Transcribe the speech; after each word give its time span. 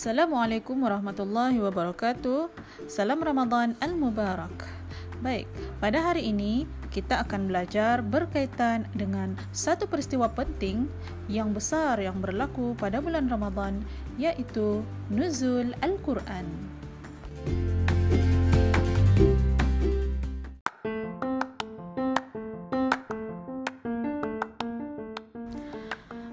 Assalamualaikum 0.00 0.80
warahmatullahi 0.80 1.60
wabarakatuh. 1.60 2.48
Salam 2.88 3.20
Ramadan 3.20 3.76
al-Mubarak. 3.84 4.64
Baik, 5.20 5.44
pada 5.76 6.00
hari 6.00 6.32
ini 6.32 6.64
kita 6.88 7.20
akan 7.20 7.52
belajar 7.52 8.00
berkaitan 8.00 8.88
dengan 8.96 9.36
satu 9.52 9.84
peristiwa 9.84 10.32
penting 10.32 10.88
yang 11.28 11.52
besar 11.52 12.00
yang 12.00 12.16
berlaku 12.16 12.72
pada 12.80 13.04
bulan 13.04 13.28
Ramadan 13.28 13.84
iaitu 14.16 14.80
nuzul 15.12 15.76
Al-Quran. 15.84 16.48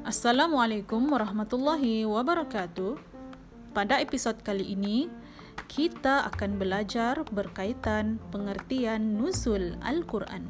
Assalamualaikum 0.08 1.04
warahmatullahi 1.12 2.08
wabarakatuh. 2.08 3.17
Pada 3.78 4.02
episod 4.02 4.34
kali 4.42 4.74
ini, 4.74 5.06
kita 5.70 6.26
akan 6.34 6.58
belajar 6.58 7.22
berkaitan 7.30 8.18
pengertian 8.34 9.22
nuzul 9.22 9.78
Al-Quran. 9.86 10.50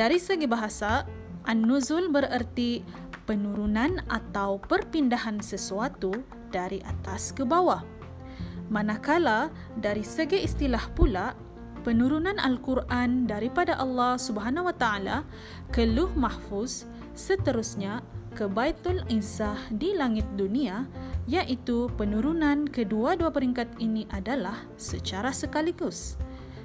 Dari 0.00 0.16
segi 0.16 0.48
bahasa, 0.48 1.04
An-Nuzul 1.44 2.08
bererti 2.08 2.80
penurunan 3.28 4.00
atau 4.08 4.56
perpindahan 4.64 5.44
sesuatu 5.44 6.08
dari 6.48 6.80
atas 6.88 7.36
ke 7.36 7.44
bawah. 7.44 7.84
Manakala 8.72 9.52
dari 9.76 10.00
segi 10.00 10.40
istilah 10.40 10.88
pula, 10.96 11.36
penurunan 11.84 12.40
Al-Quran 12.40 13.28
daripada 13.28 13.76
Allah 13.76 14.16
Subhanahu 14.16 14.72
Wa 14.72 14.76
Taala 14.80 15.16
ke 15.68 15.84
Luh 15.84 16.08
Mahfuz 16.16 16.88
seterusnya 17.12 18.00
ke 18.32 18.48
Baitul 18.48 19.04
Izzah 19.12 19.58
di 19.76 19.92
langit 19.92 20.24
dunia 20.40 20.88
iaitu 21.28 21.92
penurunan 22.00 22.64
kedua-dua 22.64 23.28
peringkat 23.30 23.78
ini 23.78 24.08
adalah 24.10 24.64
secara 24.80 25.30
sekaligus. 25.30 26.16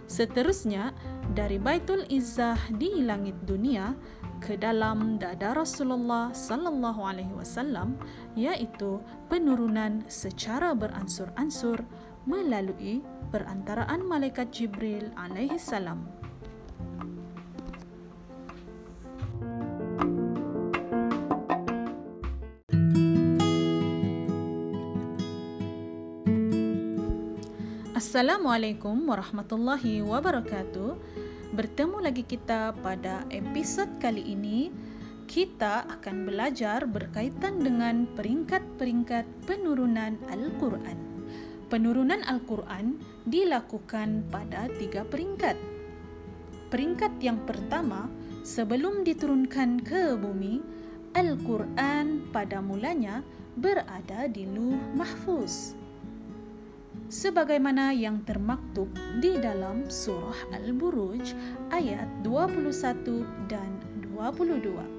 Seterusnya, 0.08 0.96
dari 1.36 1.60
Baitul 1.60 2.08
Izzah 2.08 2.56
di 2.80 3.04
langit 3.04 3.36
dunia 3.44 3.92
ke 4.40 4.56
dalam 4.56 5.20
dada 5.20 5.52
Rasulullah 5.52 6.32
sallallahu 6.32 7.04
alaihi 7.04 7.36
wasallam 7.36 8.00
iaitu 8.40 9.04
penurunan 9.28 10.08
secara 10.08 10.72
beransur-ansur 10.72 11.84
melalui 12.24 13.04
perantaraan 13.36 14.08
malaikat 14.08 14.48
Jibril 14.56 15.12
alaihi 15.20 15.60
salam. 15.60 16.08
Assalamualaikum 27.98 29.10
warahmatullahi 29.10 30.06
wabarakatuh. 30.06 31.02
Bertemu 31.50 31.98
lagi 31.98 32.22
kita 32.22 32.78
pada 32.86 33.26
episod 33.34 33.90
kali 33.98 34.38
ini. 34.38 34.70
Kita 35.26 35.82
akan 35.90 36.30
belajar 36.30 36.86
berkaitan 36.86 37.58
dengan 37.58 38.06
peringkat-peringkat 38.14 39.50
penurunan 39.50 40.14
Al-Quran. 40.30 40.94
Penurunan 41.74 42.22
Al-Quran 42.22 43.02
dilakukan 43.26 44.30
pada 44.30 44.70
tiga 44.78 45.02
peringkat. 45.02 45.58
Peringkat 46.70 47.18
yang 47.18 47.42
pertama, 47.50 48.06
sebelum 48.46 49.02
diturunkan 49.10 49.82
ke 49.82 50.14
bumi, 50.14 50.62
Al-Quran 51.18 52.30
pada 52.30 52.62
mulanya 52.62 53.26
berada 53.58 54.30
di 54.30 54.46
Luh 54.46 54.78
Mahfuz 54.94 55.87
sebagaimana 57.08 57.96
yang 57.96 58.24
termaktub 58.28 58.92
di 59.24 59.40
dalam 59.40 59.88
surah 59.88 60.52
Al-Buruj 60.52 61.32
ayat 61.72 62.08
21 62.24 63.24
dan 63.48 63.72
22. 64.12 64.98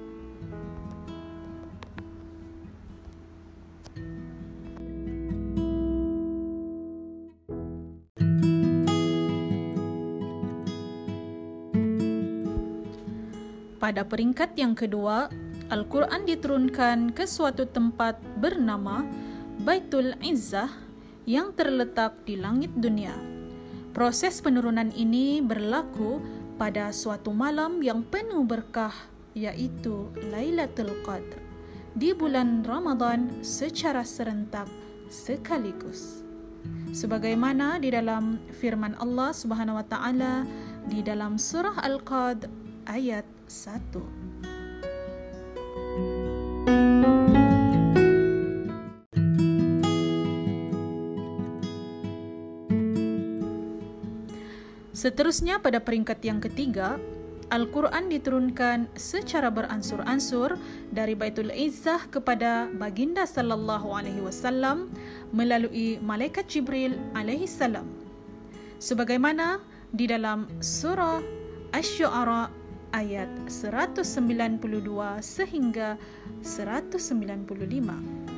Pada 13.79 14.05
peringkat 14.05 14.53
yang 14.59 14.77
kedua, 14.77 15.31
Al-Quran 15.69 16.25
diturunkan 16.25 17.09
ke 17.15 17.25
suatu 17.25 17.65
tempat 17.65 18.21
bernama 18.37 19.01
Baitul 19.65 20.13
Izzah 20.21 20.88
yang 21.29 21.53
terletak 21.53 22.25
di 22.25 22.41
langit 22.41 22.73
dunia. 22.73 23.13
Proses 23.93 24.41
penurunan 24.41 24.89
ini 24.97 25.45
berlaku 25.45 26.17
pada 26.57 26.89
suatu 26.89 27.29
malam 27.29 27.85
yang 27.85 28.01
penuh 28.01 28.41
berkah 28.41 28.93
iaitu 29.37 30.09
Lailatul 30.33 30.89
Qadr 31.05 31.37
di 31.93 32.17
bulan 32.17 32.65
Ramadan 32.65 33.45
secara 33.45 34.01
serentak 34.01 34.65
sekaligus. 35.13 36.25
Sebagaimana 36.97 37.77
di 37.77 37.93
dalam 37.93 38.41
firman 38.57 38.97
Allah 38.97 39.29
Subhanahu 39.29 39.77
wa 39.77 39.85
taala 39.85 40.49
di 40.89 41.05
dalam 41.05 41.37
surah 41.37 41.77
Al-Qad 41.85 42.49
ayat 42.89 43.25
1. 43.45 44.58
Seterusnya 54.99 55.63
pada 55.63 55.79
peringkat 55.79 56.19
yang 56.27 56.43
ketiga, 56.43 56.99
Al-Quran 57.55 58.11
diturunkan 58.11 58.91
secara 58.99 59.47
beransur-ansur 59.47 60.59
dari 60.91 61.15
Baitul 61.15 61.55
Izzah 61.55 62.11
kepada 62.11 62.67
baginda 62.67 63.23
sallallahu 63.23 63.95
alaihi 63.95 64.19
wasallam 64.19 64.91
melalui 65.31 66.03
malaikat 66.03 66.51
Jibril 66.51 66.99
alaihi 67.15 67.47
salam. 67.47 67.87
Sebagaimana 68.83 69.63
di 69.95 70.03
dalam 70.03 70.51
surah 70.59 71.23
Asy-Syu'ara 71.71 72.51
ayat 72.91 73.31
192 73.47 74.03
sehingga 75.23 75.95
195. 76.43 78.28